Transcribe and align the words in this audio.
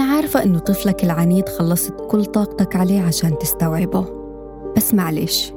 عارفة 0.00 0.44
إنه 0.44 0.58
طفلك 0.58 1.04
العنيد 1.04 1.48
خلصت 1.48 1.94
كل 2.10 2.24
طاقتك 2.24 2.76
عليه 2.76 3.00
عشان 3.02 3.38
تستوعبه. 3.38 4.06
بس 4.76 4.94
معلش 4.94 5.52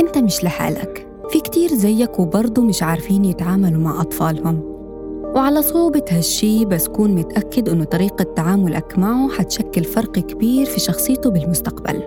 أنت 0.00 0.18
مش 0.18 0.44
لحالك. 0.44 1.06
في 1.30 1.40
كتير 1.40 1.68
زيك 1.68 2.18
وبرضه 2.18 2.62
مش 2.62 2.82
عارفين 2.82 3.24
يتعاملوا 3.24 3.80
مع 3.80 4.00
أطفالهم. 4.00 4.60
وعلى 5.34 5.62
صعوبة 5.62 6.04
هالشي 6.10 6.64
بس 6.64 6.88
كون 6.88 7.14
متأكد 7.14 7.68
إنه 7.68 7.84
طريقة 7.84 8.22
تعاملك 8.22 8.98
معه 8.98 9.28
حتشكل 9.28 9.84
فرق 9.84 10.12
كبير 10.12 10.66
في 10.66 10.80
شخصيته 10.80 11.30
بالمستقبل. 11.30 12.02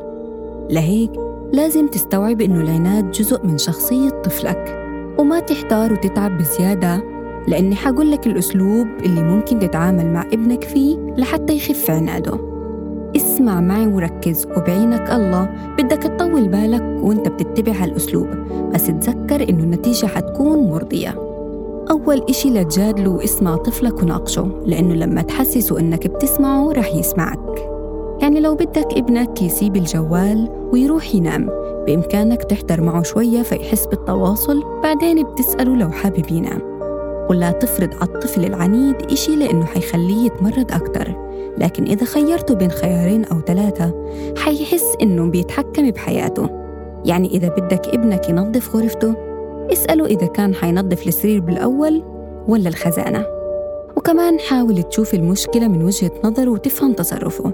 لهيك 0.69 1.11
لازم 1.53 1.87
تستوعب 1.87 2.41
إنه 2.41 2.61
العناد 2.61 3.11
جزء 3.11 3.45
من 3.45 3.57
شخصية 3.57 4.09
طفلك. 4.09 4.83
وما 5.19 5.39
تحتار 5.39 5.93
وتتعب 5.93 6.37
بزيادة 6.37 7.16
لأني 7.47 7.75
حقول 7.75 8.11
لك 8.11 8.27
الأسلوب 8.27 8.87
اللي 9.05 9.23
ممكن 9.23 9.59
تتعامل 9.59 10.13
مع 10.13 10.21
ابنك 10.21 10.63
فيه 10.63 10.97
لحتى 11.17 11.55
يخف 11.55 11.91
عناده 11.91 12.39
اسمع 13.15 13.61
معي 13.61 13.87
وركز 13.87 14.45
وبعينك 14.57 15.11
الله 15.11 15.49
بدك 15.77 16.03
تطول 16.03 16.47
بالك 16.47 17.03
وانت 17.03 17.27
بتتبع 17.27 17.71
هالأسلوب 17.71 18.27
بس 18.73 18.87
تذكر 18.87 19.49
إنه 19.49 19.63
النتيجة 19.63 20.05
حتكون 20.05 20.69
مرضية. 20.69 21.15
أول 21.91 22.23
إشي 22.29 22.49
لا 22.49 22.63
تجادله 22.63 23.09
واسمع 23.09 23.55
طفلك 23.55 24.03
وناقشه 24.03 24.61
لأنه 24.65 24.93
لما 24.93 25.21
تحسسه 25.21 25.79
إنك 25.79 26.07
بتسمعه 26.07 26.71
رح 26.71 26.95
يسمعك. 26.95 27.69
يعني 28.21 28.39
لو 28.39 28.55
بدك 28.55 28.87
ابنك 28.97 29.41
يسيب 29.41 29.75
الجوال 29.75 30.49
ويروح 30.73 31.15
ينام 31.15 31.49
بإمكانك 31.85 32.43
تحضر 32.43 32.81
معه 32.81 33.03
شوية 33.03 33.41
فيحس 33.41 33.85
بالتواصل 33.85 34.63
بعدين 34.83 35.23
بتسأله 35.23 35.75
لو 35.75 35.89
حابب 35.89 36.31
ينام. 36.31 36.76
ولا 37.29 37.51
تفرض 37.51 37.93
على 37.93 38.09
الطفل 38.09 38.45
العنيد 38.45 38.95
إشي 39.11 39.35
لأنه 39.35 39.65
حيخليه 39.65 40.25
يتمرد 40.25 40.71
أكتر. 40.71 41.27
لكن 41.57 41.83
إذا 41.83 42.05
خيرته 42.05 42.55
بين 42.55 42.71
خيارين 42.71 43.25
أو 43.25 43.41
ثلاثة 43.41 43.93
حيحس 44.37 44.95
إنه 45.01 45.29
بيتحكم 45.29 45.91
بحياته. 45.91 46.49
يعني 47.05 47.27
إذا 47.27 47.47
بدك 47.47 47.87
ابنك 47.87 48.29
ينظف 48.29 48.75
غرفته 48.75 49.15
اسأله 49.73 50.05
إذا 50.05 50.27
كان 50.27 50.55
حينظف 50.55 51.07
السرير 51.07 51.41
بالأول 51.41 52.03
ولا 52.47 52.69
الخزانة. 52.69 53.25
وكمان 53.97 54.39
حاول 54.39 54.83
تشوف 54.83 55.13
المشكلة 55.13 55.67
من 55.67 55.83
وجهة 55.83 56.11
نظره 56.23 56.49
وتفهم 56.49 56.93
تصرفه. 56.93 57.53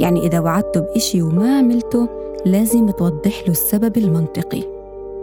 يعني 0.00 0.26
إذا 0.26 0.40
وعدته 0.40 0.80
بإشي 0.80 1.22
وما 1.22 1.58
عملته 1.58 2.08
لازم 2.46 2.90
توضح 2.90 3.42
له 3.42 3.50
السبب 3.50 3.96
المنطقي. 3.96 4.75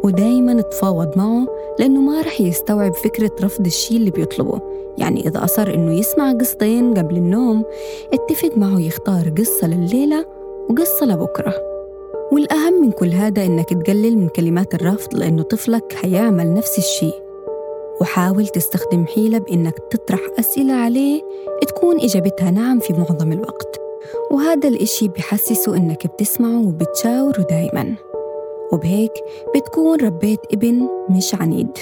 ودايما 0.04 0.62
تفاوض 0.62 1.18
معه 1.18 1.48
لأنه 1.80 2.02
ما 2.02 2.22
رح 2.22 2.42
يستوعب 2.42 2.94
فكرة 2.94 3.32
رفض 3.42 3.66
الشي 3.66 3.98
اللي 3.98 4.12
بيطلبه. 4.12 4.62
يعني 4.98 5.28
إذا 5.28 5.44
أصر 5.44 5.73
إنه 5.73 6.00
يسمع 6.00 6.32
قصتين 6.34 6.94
قبل 6.94 7.18
النوم 7.18 7.64
اتفق 8.14 8.58
معه 8.58 8.80
يختار 8.80 9.34
قصة 9.38 9.68
لليلة 9.68 10.26
وقصة 10.70 11.06
لبكرة. 11.06 11.54
والأهم 12.32 12.82
من 12.82 12.92
كل 12.92 13.10
هذا 13.10 13.45
إنك 13.45 13.70
تقلل 13.70 14.18
من 14.18 14.28
كلمات 14.28 14.76
الرفض 14.76 15.16
لأنه 15.16 15.44
طفلك 15.44 15.94
حيعمل 15.94 16.54
نفس 16.54 16.78
الشيء 16.78 17.23
وحاول 18.02 18.48
تستخدم 18.48 19.06
حيلة 19.06 19.38
بإنك 19.38 19.80
تطرح 19.92 20.20
أسئلة 20.40 20.73
عليه 20.73 21.22
تكون 21.67 22.02
إجابتها 22.02 22.52
نعم 22.52 22.80
في 22.80 22.94
معظم 22.94 23.32
الوقت. 23.32 23.80
وهذا 24.32 24.67
الإشي 24.67 25.08
بحسسه 25.08 25.78
إنك 25.78 26.08
بتسمعه 26.08 26.67
وبتشاوره 26.67 27.42
دايماً. 27.50 28.12
وبهيك 28.74 29.12
بتكون 29.56 30.00
ربيت 30.02 30.40
ابن 30.54 30.90
مش 31.10 31.36
عنيد 31.36 31.78